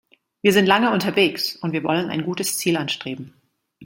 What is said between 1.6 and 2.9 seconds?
wir wollen ein gutes Ziel